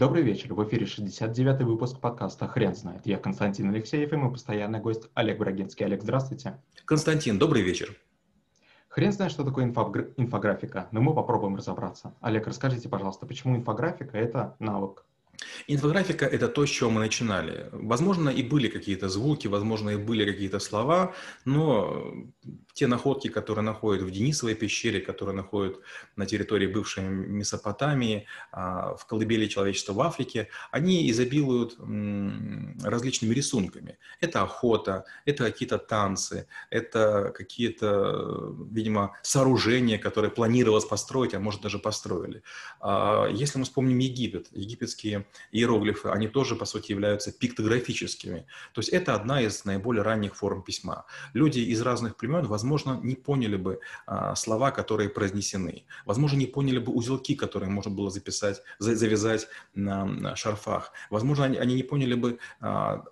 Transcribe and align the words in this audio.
Добрый 0.00 0.22
вечер. 0.22 0.54
В 0.54 0.64
эфире 0.66 0.86
69-й 0.86 1.62
выпуск 1.62 2.00
подкаста 2.00 2.48
«Хрен 2.48 2.74
знает». 2.74 3.04
Я 3.04 3.18
Константин 3.18 3.68
Алексеев 3.68 4.10
и 4.10 4.16
мой 4.16 4.32
постоянный 4.32 4.80
гость 4.80 5.10
Олег 5.12 5.36
Брагинский. 5.36 5.84
Олег, 5.84 6.00
здравствуйте. 6.00 6.58
Константин, 6.86 7.38
добрый 7.38 7.60
вечер. 7.60 7.94
Хрен 8.88 9.12
знает, 9.12 9.30
что 9.30 9.44
такое 9.44 9.66
инфогр... 9.66 10.14
инфографика, 10.16 10.88
но 10.90 11.02
мы 11.02 11.12
попробуем 11.12 11.54
разобраться. 11.54 12.14
Олег, 12.22 12.46
расскажите, 12.46 12.88
пожалуйста, 12.88 13.26
почему 13.26 13.54
инфографика– 13.56 14.16
это 14.18 14.56
навык? 14.58 15.04
Инфографика– 15.66 16.24
это 16.26 16.48
то, 16.48 16.66
с 16.66 16.70
чего 16.70 16.90
мы 16.90 17.00
начинали. 17.00 17.68
Возможно, 17.72 18.28
и 18.30 18.42
были 18.42 18.68
какие-то 18.68 19.08
звуки, 19.08 19.48
возможно, 19.48 19.90
и 19.90 19.96
были 19.96 20.30
какие-то 20.30 20.58
слова, 20.58 21.14
но 21.44 22.14
те 22.72 22.86
находки, 22.86 23.28
которые 23.28 23.64
находят 23.64 24.02
в 24.02 24.10
Денисовой 24.10 24.54
пещере, 24.54 25.00
которые 25.00 25.36
находят 25.36 25.80
на 26.16 26.26
территории 26.26 26.66
бывшей 26.66 27.04
Месопотамии, 27.04 28.26
а, 28.52 28.94
в 28.94 29.06
колыбели 29.06 29.46
человечества 29.46 29.92
в 29.92 30.00
Африке, 30.00 30.48
они 30.70 31.10
изобилуют 31.10 31.76
различными 32.82 33.34
рисунками. 33.34 33.98
Это 34.20 34.42
охота, 34.42 35.04
это 35.26 35.44
какие-то 35.44 35.78
танцы, 35.78 36.46
это 36.70 37.32
какие-то, 37.36 38.54
видимо, 38.70 39.16
сооружения, 39.22 39.98
которые 39.98 40.30
планировалось 40.30 40.84
построить, 40.84 41.34
а 41.34 41.40
может 41.40 41.60
даже 41.60 41.78
построили. 41.78 42.42
А, 42.80 43.26
если 43.28 43.58
мы 43.58 43.64
вспомним 43.64 43.98
Египет, 43.98 44.48
египетские 44.52 45.26
иероглифы, 45.52 46.08
они 46.08 46.28
тоже, 46.28 46.56
по 46.56 46.64
сути, 46.64 46.92
являются 46.92 47.32
пиктографическими. 47.32 48.46
То 48.72 48.80
есть 48.80 48.90
это 48.90 49.14
одна 49.14 49.40
из 49.40 49.64
наиболее 49.64 50.02
ранних 50.02 50.36
форм 50.36 50.62
письма. 50.62 51.06
Люди 51.34 51.60
из 51.60 51.80
разных 51.82 52.16
племен, 52.16 52.46
возможно, 52.46 52.98
не 53.02 53.14
поняли 53.14 53.56
бы 53.56 53.80
а, 54.06 54.34
слова, 54.34 54.70
которые 54.70 55.08
произнесены. 55.08 55.84
Возможно, 56.06 56.36
не 56.36 56.46
поняли 56.46 56.78
бы 56.78 56.92
узелки, 56.92 57.34
которые 57.34 57.70
можно 57.70 57.90
было 57.90 58.10
записать, 58.10 58.62
завязать 58.78 59.48
на, 59.74 60.04
на 60.04 60.36
шарфах. 60.36 60.92
Возможно, 61.10 61.44
они, 61.44 61.58
они 61.58 61.74
не 61.74 61.82
поняли 61.82 62.14
бы 62.14 62.38
а, 62.60 63.04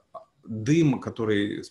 дым, 0.45 1.01
который 1.01 1.63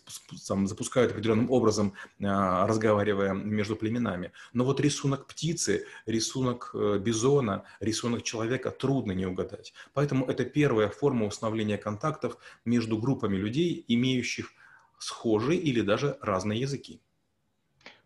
там, 0.47 0.67
запускают 0.67 1.11
определенным 1.11 1.51
образом, 1.51 1.93
а, 2.23 2.67
разговаривая 2.67 3.33
между 3.33 3.75
племенами. 3.75 4.31
Но 4.53 4.65
вот 4.65 4.79
рисунок 4.79 5.27
птицы, 5.27 5.85
рисунок 6.05 6.71
э, 6.73 6.99
бизона, 6.99 7.63
рисунок 7.79 8.23
человека 8.23 8.71
трудно 8.71 9.11
не 9.13 9.25
угадать. 9.25 9.73
Поэтому 9.93 10.25
это 10.25 10.45
первая 10.45 10.89
форма 10.89 11.25
установления 11.25 11.77
контактов 11.77 12.37
между 12.65 12.97
группами 12.97 13.35
людей, 13.35 13.83
имеющих 13.87 14.51
схожие 14.99 15.59
или 15.59 15.81
даже 15.81 16.17
разные 16.21 16.59
языки. 16.59 17.01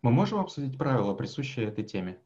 Мы 0.02 0.12
можем 0.12 0.40
обсудить 0.40 0.78
правила, 0.78 1.14
присущие 1.14 1.68
этой 1.68 1.84
теме? 1.84 2.20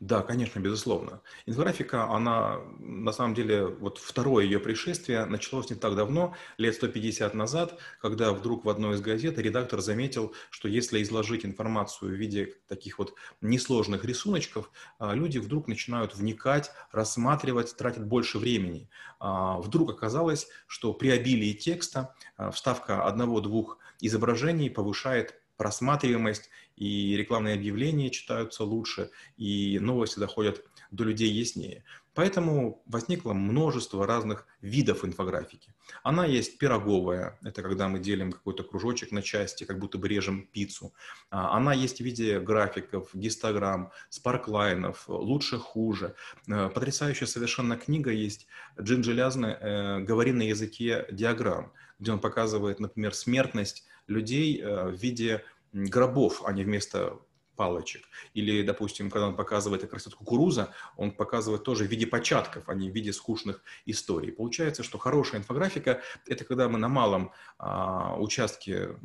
Да, 0.00 0.22
конечно, 0.22 0.60
безусловно. 0.60 1.22
Инфографика, 1.46 2.04
она 2.04 2.60
на 2.78 3.10
самом 3.10 3.34
деле, 3.34 3.66
вот 3.66 3.98
второе 3.98 4.44
ее 4.44 4.60
пришествие 4.60 5.24
началось 5.24 5.70
не 5.70 5.76
так 5.76 5.96
давно, 5.96 6.36
лет 6.56 6.76
150 6.76 7.34
назад, 7.34 7.80
когда 8.00 8.32
вдруг 8.32 8.64
в 8.64 8.68
одной 8.68 8.94
из 8.94 9.00
газет 9.00 9.38
редактор 9.38 9.80
заметил, 9.80 10.34
что 10.50 10.68
если 10.68 11.02
изложить 11.02 11.44
информацию 11.44 12.12
в 12.12 12.14
виде 12.14 12.54
таких 12.68 13.00
вот 13.00 13.14
несложных 13.40 14.04
рисуночков, 14.04 14.70
а, 15.00 15.14
люди 15.14 15.38
вдруг 15.38 15.66
начинают 15.66 16.14
вникать, 16.14 16.70
рассматривать, 16.92 17.74
тратят 17.76 18.06
больше 18.06 18.38
времени. 18.38 18.88
А, 19.18 19.58
вдруг 19.58 19.90
оказалось, 19.90 20.46
что 20.68 20.92
при 20.92 21.08
обилии 21.08 21.52
текста 21.54 22.14
а, 22.36 22.52
вставка 22.52 23.04
одного-двух 23.04 23.78
изображений 24.00 24.70
повышает 24.70 25.34
просматриваемость, 25.56 26.50
и 26.78 27.16
рекламные 27.16 27.54
объявления 27.54 28.10
читаются 28.10 28.64
лучше, 28.64 29.10
и 29.36 29.78
новости 29.80 30.18
доходят 30.18 30.64
до 30.90 31.04
людей 31.04 31.30
яснее. 31.30 31.84
Поэтому 32.14 32.82
возникло 32.86 33.32
множество 33.32 34.04
разных 34.04 34.44
видов 34.60 35.04
инфографики. 35.04 35.72
Она 36.02 36.26
есть 36.26 36.58
пироговая, 36.58 37.38
это 37.44 37.62
когда 37.62 37.88
мы 37.88 38.00
делим 38.00 38.32
какой-то 38.32 38.64
кружочек 38.64 39.12
на 39.12 39.22
части, 39.22 39.62
как 39.62 39.78
будто 39.78 39.98
бы 39.98 40.08
режем 40.08 40.48
пиццу. 40.52 40.92
А, 41.30 41.56
она 41.56 41.74
есть 41.74 41.98
в 41.98 42.04
виде 42.04 42.40
графиков, 42.40 43.10
гистограмм, 43.14 43.92
спарклайнов, 44.08 45.04
лучше-хуже. 45.08 46.16
Э, 46.48 46.68
потрясающая 46.68 47.28
совершенно 47.28 47.76
книга 47.76 48.10
есть 48.10 48.48
Джин 48.80 49.04
Желязный 49.04 49.52
э, 49.52 50.00
«Говори 50.00 50.32
на 50.32 50.42
языке 50.42 51.06
диаграмм», 51.12 51.72
где 52.00 52.10
он 52.10 52.18
показывает, 52.18 52.80
например, 52.80 53.14
смертность 53.14 53.86
людей 54.08 54.60
э, 54.60 54.88
в 54.88 54.94
виде 54.94 55.44
гробов, 55.72 56.42
а 56.44 56.52
не 56.52 56.64
вместо 56.64 57.18
палочек. 57.58 58.02
Или, 58.34 58.62
допустим, 58.62 59.10
когда 59.10 59.26
он 59.26 59.36
показывает, 59.36 59.82
как 59.82 59.92
растет 59.92 60.14
кукуруза, 60.14 60.72
он 60.96 61.10
показывает 61.10 61.64
тоже 61.64 61.84
в 61.84 61.88
виде 61.88 62.06
початков, 62.06 62.68
а 62.68 62.74
не 62.74 62.88
в 62.88 62.94
виде 62.94 63.12
скучных 63.12 63.62
историй. 63.84 64.32
Получается, 64.32 64.82
что 64.82 64.96
хорошая 64.96 65.40
инфографика– 65.40 66.00
это 66.26 66.44
когда 66.44 66.68
мы 66.68 66.78
на 66.78 66.88
малом 66.88 67.32
а, 67.58 68.16
участке 68.16 68.96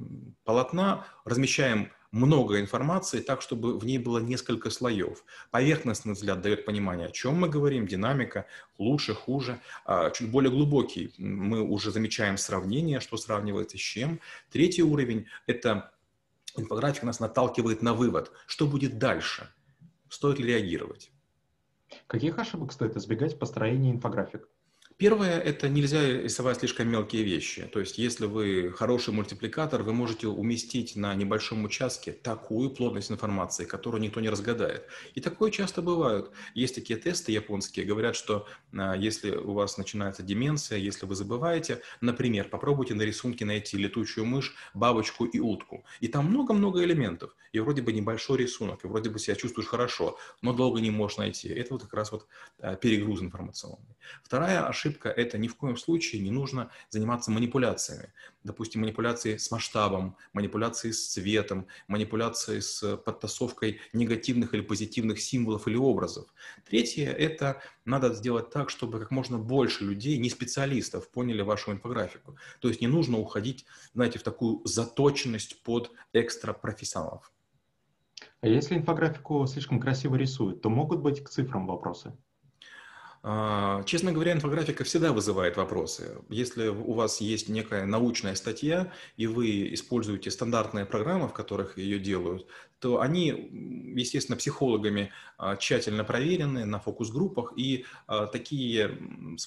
полотна 0.46 1.06
размещаем 1.26 1.92
много 2.12 2.62
информации 2.62 3.22
так, 3.22 3.42
чтобы 3.42 3.80
в 3.80 3.86
ней 3.86 3.98
было 3.98 4.20
несколько 4.20 4.70
слоев. 4.70 5.26
Поверхностный 5.50 6.14
взгляд 6.14 6.42
дает 6.42 6.64
понимание, 6.64 7.08
о 7.08 7.12
чем 7.12 7.34
мы 7.34 7.50
говорим, 7.50 7.88
динамика, 7.88 8.46
лучше, 8.78 9.16
хуже. 9.16 9.60
А 9.84 10.12
чуть 10.12 10.30
более 10.30 10.52
глубокий 10.52 11.12
мы 11.18 11.62
уже 11.62 11.90
замечаем 11.90 12.38
сравнение, 12.38 13.00
что 13.00 13.18
сравнивается 13.18 13.78
с 13.78 13.82
чем. 13.82 14.20
Третий 14.52 14.84
уровень– 14.84 15.26
это 15.48 15.93
инфографика 16.56 17.06
нас 17.06 17.20
наталкивает 17.20 17.82
на 17.82 17.94
вывод, 17.94 18.32
что 18.48 18.68
будет 18.68 18.98
дальше, 18.98 19.50
стоит 20.10 20.40
ли 20.40 20.46
реагировать. 20.46 21.12
Каких 22.08 22.40
ошибок 22.40 22.72
стоит 22.72 22.96
избегать 22.96 23.36
в 23.36 23.40
построении 23.40 23.92
инфографик? 23.92 24.48
Первое– 24.98 25.40
это 25.42 25.70
нельзя 25.70 26.02
рисовать 26.08 26.60
слишком 26.60 26.88
мелкие 26.88 27.24
вещи. 27.24 27.64
То 27.74 27.80
есть, 27.80 27.98
если 27.98 28.26
вы 28.26 28.72
хороший 28.72 29.14
мультипликатор, 29.14 29.82
вы 29.82 29.94
можете 29.94 30.28
уместить 30.28 30.96
на 30.96 31.16
небольшом 31.16 31.64
участке 31.64 32.12
такую 32.12 32.70
плотность 32.70 33.12
информации, 33.12 33.66
которую 33.66 34.02
никто 34.02 34.22
не 34.22 34.30
разгадает. 34.30 34.88
И 35.16 35.22
такое 35.22 35.52
часто 35.52 35.82
бывает. 35.82 36.30
Есть 36.54 36.76
такие 36.76 37.00
тесты 37.00 37.32
японские, 37.32 37.86
говорят, 37.86 38.16
что 38.16 38.48
а, 38.78 38.96
если 38.96 39.32
у 39.32 39.54
вас 39.54 39.78
начинается 39.78 40.22
деменция, 40.22 40.78
если 40.78 41.06
вы 41.06 41.16
забываете, 41.16 41.82
например, 42.00 42.50
попробуйте 42.50 42.94
на 42.94 43.02
рисунке 43.02 43.46
найти 43.46 43.78
летучую 43.78 44.26
мышь, 44.26 44.56
бабочку 44.74 45.26
и 45.26 45.40
утку. 45.40 45.84
И 46.02 46.08
там 46.08 46.28
много-много 46.28 46.84
элементов. 46.84 47.36
И 47.52 47.60
вроде 47.60 47.82
бы 47.82 47.94
небольшой 47.94 48.38
рисунок, 48.40 48.84
и 48.84 48.88
вроде 48.88 49.10
бы 49.10 49.20
себя 49.20 49.36
чувствуешь 49.36 49.68
хорошо, 49.68 50.18
но 50.42 50.54
долго 50.54 50.82
не 50.82 50.92
можешь 50.92 51.18
найти. 51.18 51.50
Это 51.50 51.74
вот 51.74 51.84
как 51.84 51.94
раз 51.94 52.12
вот 52.12 52.28
а, 52.60 52.76
перегруз 52.76 53.22
информационный. 53.22 53.96
Вторая 54.24 54.68
ошибка 54.68 54.83
ошибка– 54.84 55.10
это 55.18 55.38
ни 55.38 55.48
в 55.48 55.56
коем 55.56 55.78
случае 55.78 56.22
не 56.22 56.32
нужно 56.32 56.70
заниматься 56.90 57.32
манипуляциями. 57.32 58.14
Допустим, 58.44 58.82
манипуляции 58.82 59.38
с 59.38 59.50
масштабом, 59.52 60.18
манипуляции 60.34 60.92
с 60.92 61.08
цветом, 61.08 61.68
манипуляции 61.88 62.60
с 62.60 62.98
подтасовкой 62.98 63.80
негативных 63.94 64.54
или 64.54 64.62
позитивных 64.62 65.22
символов 65.22 65.68
или 65.68 65.78
образов. 65.78 66.26
Третье– 66.68 67.12
это 67.28 67.62
надо 67.86 68.14
сделать 68.14 68.50
так, 68.50 68.70
чтобы 68.70 69.00
как 69.00 69.12
можно 69.12 69.38
больше 69.38 69.86
людей, 69.86 70.18
не 70.18 70.30
специалистов, 70.30 71.10
поняли 71.10 71.42
вашу 71.42 71.72
инфографику. 71.72 72.38
То 72.60 72.68
есть 72.68 72.82
не 72.82 72.88
нужно 72.88 73.18
уходить, 73.18 73.66
знаете, 73.94 74.20
в 74.20 74.24
такую 74.24 74.62
заточенность 74.66 75.64
под 75.64 75.92
экстрапрофессионалов. 76.14 77.32
А 78.42 78.48
если 78.48 78.76
инфографику 78.76 79.48
слишком 79.48 79.80
красиво 79.80 80.16
рисуют, 80.16 80.62
то 80.62 80.70
могут 80.70 81.00
быть 81.00 81.24
к 81.24 81.30
цифрам 81.30 81.66
вопросы? 81.66 82.14
А, 83.26 83.84
честно 83.84 84.12
говоря, 84.12 84.34
инфографика 84.34 84.84
всегда 84.84 85.14
вызывает 85.14 85.56
вопросы. 85.56 86.18
Если 86.28 86.68
у 86.68 86.92
вас 86.92 87.22
есть 87.22 87.48
некая 87.48 87.86
научная 87.86 88.36
статья, 88.36 88.92
и 89.16 89.28
вы 89.28 89.74
используете 89.74 90.30
стандартные 90.30 90.86
программы, 90.86 91.30
в 91.30 91.34
которых 91.34 91.78
ее 91.78 92.00
делают, 92.00 92.46
то 92.84 93.00
они, 93.00 93.28
естественно, 93.96 94.36
психологами 94.38 95.10
а, 95.38 95.56
тщательно 95.56 96.04
проверены 96.04 96.66
на 96.66 96.82
фокус-группах, 96.82 97.54
и 97.56 97.86
а, 98.08 98.28
такие 98.28 98.98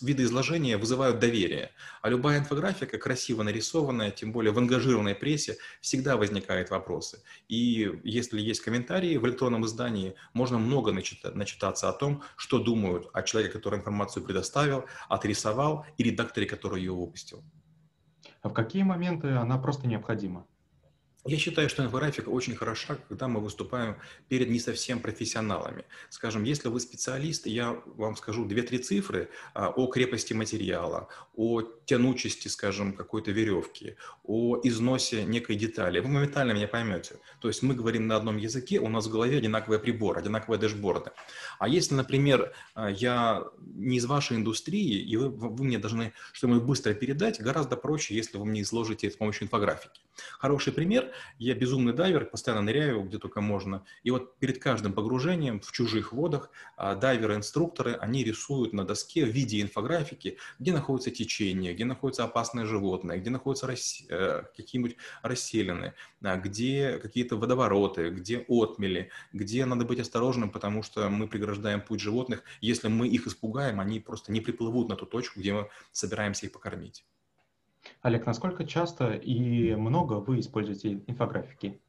виды 0.01 0.23
изложения 0.23 0.79
вызывают 0.79 1.19
доверие. 1.19 1.73
А 2.01 2.09
любая 2.09 2.39
инфографика, 2.39 2.97
красиво 2.97 3.43
нарисованная, 3.43 4.11
тем 4.11 4.33
более 4.33 4.53
в 4.53 4.59
ангажированной 4.59 5.15
прессе, 5.15 5.59
всегда 5.83 6.17
возникают 6.17 6.71
вопросы. 6.71 7.23
И 7.47 8.01
если 8.05 8.41
есть 8.41 8.63
комментарии 8.63 9.19
в 9.19 9.27
электронном 9.27 9.67
издании, 9.67 10.15
можно 10.33 10.57
много 10.57 10.93
начитаться 10.93 11.91
о 11.91 11.93
том, 11.93 12.23
что 12.37 12.59
думают 12.59 13.11
о 13.13 13.23
человеке, 13.23 13.53
который 13.53 13.81
информацию 13.81 14.25
предоставил, 14.25 14.87
отрисовал, 15.11 15.85
и 15.99 16.05
редакторе, 16.05 16.47
который 16.47 16.81
ее 16.81 16.95
выпустил. 16.95 17.45
А 18.41 18.49
в 18.49 18.55
какие 18.55 18.83
моменты 18.83 19.29
она 19.29 19.59
просто 19.59 19.87
необходима? 19.87 20.47
Я 21.29 21.39
считаю, 21.39 21.69
что 21.69 21.83
инфографика 21.83 22.29
очень 22.29 22.55
хороша, 22.55 22.99
когда 23.09 23.27
мы 23.27 23.41
выступаем 23.41 23.97
перед 24.29 24.49
не 24.49 24.61
совсем 24.61 25.01
профессионалами. 25.01 25.85
Скажем, 26.09 26.45
если 26.45 26.69
вы 26.69 26.79
специалист, 26.79 27.47
я 27.47 27.83
вам 27.97 28.15
скажу 28.15 28.47
2-3 28.47 28.79
цифры 28.79 29.29
а, 29.53 29.71
о 29.71 29.89
крепости 29.89 30.35
материала, 30.35 31.09
о 31.35 31.63
тянучести, 31.85 32.47
скажем, 32.47 32.93
какой-то 32.93 33.33
веревки, 33.33 33.97
о 34.23 34.61
износе 34.63 35.25
некой 35.25 35.57
детали. 35.57 35.99
Вы 35.99 36.09
моментально 36.09 36.53
меня 36.53 36.69
поймете. 36.69 37.17
То 37.41 37.49
есть 37.49 37.61
мы 37.63 37.75
говорим 37.75 38.07
на 38.07 38.15
одном 38.15 38.37
языке, 38.37 38.79
у 38.79 38.89
нас 38.89 39.07
в 39.07 39.11
голове 39.11 39.39
одинаковый 39.39 39.81
прибор, 39.81 40.19
одинаковые 40.19 40.61
дэшборды. 40.61 41.11
А 41.59 41.67
если, 41.67 41.95
например, 41.95 42.53
а, 42.75 42.89
я 42.89 43.45
не 43.59 43.97
из 43.97 44.07
вашей 44.07 44.37
индустрии, 44.37 45.03
и 45.03 45.17
вы, 45.17 45.31
вы 45.31 45.65
мне 45.65 45.79
должны 45.79 46.13
что-нибудь 46.33 46.63
быстро 46.63 46.95
передать, 46.95 47.41
гораздо 47.41 47.77
проще, 47.77 48.15
если 48.15 48.39
вы 48.39 48.45
мне 48.45 48.63
изложите 48.63 49.09
это 49.09 49.17
с 49.17 49.19
помощью 49.19 49.47
инфографики. 49.47 50.01
Хороший 50.39 50.73
пример 50.73 51.13
я 51.39 51.55
безумный 51.55 51.93
дайвер, 51.93 52.27
постоянно 52.27 52.63
ныряю 52.63 53.07
где 53.07 53.19
только 53.19 53.41
можно. 53.41 53.85
И 54.03 54.11
вот 54.11 54.39
перед 54.39 54.59
каждым 54.59 54.93
погружением 54.93 55.61
в 55.61 55.73
чужих 55.73 56.13
водах 56.13 56.51
а, 56.77 56.95
дайверы-инструкторы, 56.95 57.95
они 57.95 58.25
рисуют 58.25 58.73
на 58.73 58.85
доске 58.85 59.25
в 59.25 59.29
виде 59.29 59.61
инфографики, 59.61 60.39
где 60.59 60.73
находится 60.73 61.11
течение, 61.11 61.75
где 61.75 61.85
находится 61.85 62.25
опасное 62.25 62.67
животное, 62.67 63.19
где 63.19 63.31
находятся 63.31 63.67
рас... 63.67 64.03
Э, 64.09 64.43
какие-нибудь 64.57 64.97
расселены, 65.23 65.95
а, 66.23 66.37
где 66.37 66.99
какие-то 66.99 67.37
водовороты, 67.37 68.11
где 68.11 68.45
отмели, 68.49 69.11
где 69.33 69.65
надо 69.65 69.85
быть 69.85 70.01
осторожным, 70.01 70.51
потому 70.51 70.83
что 70.83 71.09
мы 71.09 71.29
преграждаем 71.29 71.81
путь 71.81 72.01
животных. 72.01 72.43
Если 72.61 72.89
мы 72.89 73.09
их 73.09 73.27
испугаем, 73.27 73.81
они 73.81 74.01
просто 74.01 74.33
не 74.33 74.41
приплывут 74.41 74.89
на 74.89 74.97
ту 74.97 75.07
точку, 75.07 75.41
где 75.41 75.53
мы 75.53 75.69
собираемся 75.93 76.47
их 76.47 76.53
покормить. 76.53 77.05
Олег, 78.03 78.27
насколько 78.27 78.65
часто 78.65 79.15
и 79.15 79.75
много 79.75 80.15
вы 80.15 80.41
используете 80.41 81.03
инфографики? 81.07 81.81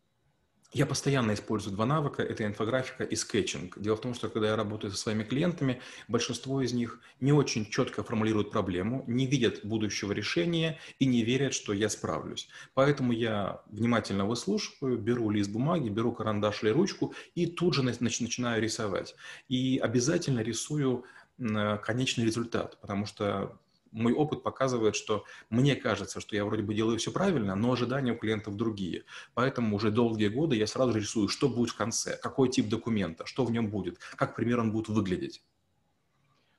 Я 0.74 0.86
постоянно 0.86 1.34
использую 1.34 1.74
два 1.74 1.86
навыка. 1.86 2.22
Это 2.22 2.46
инфографика 2.46 3.06
и 3.06 3.16
скетчинг. 3.16 3.80
Дело 3.80 3.96
в 3.96 4.02
том, 4.02 4.14
что 4.14 4.28
когда 4.28 4.50
я 4.50 4.56
работаю 4.58 4.92
со 4.92 4.98
своими 4.98 5.24
клиентами, 5.24 5.82
большинство 6.10 6.62
из 6.62 6.74
них 6.74 7.00
не 7.22 7.32
очень 7.32 7.66
четко 7.68 8.04
формулируют 8.04 8.52
проблему, 8.52 9.06
не 9.08 9.28
видят 9.28 9.62
будущего 9.64 10.12
решения 10.12 10.78
и 11.00 11.06
не 11.06 11.24
верят, 11.24 11.54
что 11.54 11.72
я 11.72 11.88
справлюсь. 11.88 12.50
Поэтому 12.74 13.14
я 13.14 13.62
внимательно 13.68 14.26
выслушиваю, 14.26 14.98
беру 14.98 15.30
лист 15.30 15.50
бумаги, 15.52 15.88
беру 15.88 16.12
карандаш 16.12 16.64
или 16.64 16.72
ручку 16.72 17.14
и 17.34 17.46
тут 17.46 17.74
же 17.74 17.82
начинаю 17.84 18.62
рисовать. 18.62 19.16
И 19.48 19.80
обязательно 19.82 20.42
рисую 20.42 21.06
конечный 21.38 22.26
результат, 22.26 22.78
потому 22.82 23.06
что 23.06 23.58
мой 23.92 24.14
опыт 24.14 24.44
показывает, 24.44 24.96
что 24.96 25.26
мне 25.50 25.76
кажется, 25.76 26.20
что 26.20 26.36
я 26.36 26.46
вроде 26.46 26.64
бы 26.64 26.74
делаю 26.74 26.98
все 26.98 27.12
правильно, 27.12 27.56
но 27.56 27.72
ожидания 27.72 28.14
у 28.14 28.18
клиентов 28.18 28.56
другие. 28.56 29.06
Поэтому 29.34 29.76
уже 29.76 29.92
долгие 29.92 30.28
годы 30.28 30.56
я 30.56 30.68
сразу 30.68 30.94
же 30.94 31.00
рисую, 31.00 31.28
что 31.28 31.50
будет 31.50 31.70
в 31.70 31.78
конце, 31.78 32.18
какой 32.18 32.50
тип 32.50 32.70
документа, 32.70 33.26
что 33.26 33.46
в 33.46 33.52
нем 33.52 33.70
будет, 33.70 34.00
как 34.16 34.36
пример 34.36 34.60
он 34.60 34.72
будет 34.72 34.90
выглядеть. 34.90 35.44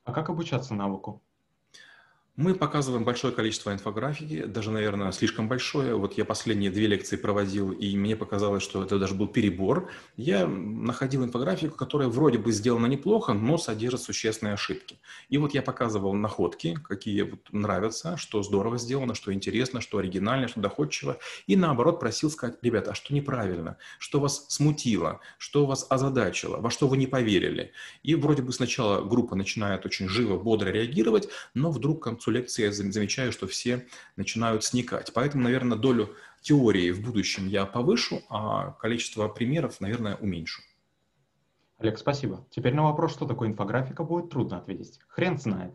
А 0.04 0.12
как 0.12 0.30
обучаться 0.30 0.74
навыку? 0.74 1.22
Мы 2.38 2.54
показываем 2.54 3.02
большое 3.02 3.34
количество 3.34 3.72
инфографики, 3.72 4.44
даже, 4.44 4.70
наверное, 4.70 5.10
слишком 5.10 5.48
большое. 5.48 5.96
Вот 5.96 6.16
я 6.16 6.24
последние 6.24 6.70
две 6.70 6.86
лекции 6.86 7.16
проводил, 7.16 7.72
и 7.72 7.96
мне 7.96 8.14
показалось, 8.14 8.62
что 8.62 8.84
это 8.84 8.96
даже 9.00 9.16
был 9.16 9.26
перебор. 9.26 9.90
Я 10.16 10.46
находил 10.46 11.24
инфографику, 11.24 11.74
которая 11.74 12.06
вроде 12.06 12.38
бы 12.38 12.52
сделана 12.52 12.86
неплохо, 12.86 13.32
но 13.32 13.58
содержит 13.58 14.02
существенные 14.02 14.54
ошибки. 14.54 15.00
И 15.28 15.36
вот 15.36 15.52
я 15.52 15.62
показывал 15.62 16.14
находки, 16.14 16.78
какие 16.84 17.22
вот 17.22 17.40
нравятся, 17.50 18.16
что 18.16 18.40
здорово 18.44 18.78
сделано, 18.78 19.14
что 19.14 19.32
интересно, 19.32 19.80
что 19.80 19.98
оригинально, 19.98 20.46
что 20.46 20.60
доходчиво. 20.60 21.18
И 21.48 21.56
наоборот 21.56 21.98
просил 21.98 22.30
сказать, 22.30 22.58
ребята, 22.62 22.92
а 22.92 22.94
что 22.94 23.12
неправильно? 23.12 23.78
Что 23.98 24.20
вас 24.20 24.46
смутило? 24.48 25.18
Что 25.38 25.66
вас 25.66 25.88
озадачило? 25.90 26.58
Во 26.58 26.70
что 26.70 26.86
вы 26.86 26.98
не 26.98 27.08
поверили? 27.08 27.72
И 28.04 28.14
вроде 28.14 28.42
бы 28.42 28.52
сначала 28.52 29.02
группа 29.02 29.34
начинает 29.34 29.84
очень 29.84 30.08
живо, 30.08 30.38
бодро 30.38 30.68
реагировать, 30.68 31.28
но 31.52 31.72
вдруг 31.72 32.00
к 32.00 32.04
концу 32.04 32.27
концу 32.28 32.30
лекции 32.30 32.64
я 32.64 32.72
замечаю, 32.72 33.32
что 33.32 33.46
все 33.46 33.86
начинают 34.16 34.64
сникать. 34.64 35.12
Поэтому, 35.14 35.44
наверное, 35.44 35.78
долю 35.78 36.14
теории 36.42 36.92
в 36.92 37.00
будущем 37.00 37.48
я 37.48 37.66
повышу, 37.66 38.22
а 38.28 38.72
количество 38.72 39.28
примеров, 39.28 39.80
наверное, 39.80 40.16
уменьшу. 40.16 40.62
Олег, 41.78 41.98
спасибо. 41.98 42.46
Теперь 42.50 42.74
на 42.74 42.82
вопрос, 42.82 43.12
что 43.12 43.26
такое 43.26 43.48
инфографика, 43.48 44.04
будет 44.04 44.30
трудно 44.30 44.58
ответить. 44.58 45.00
Хрен 45.08 45.38
знает. 45.38 45.74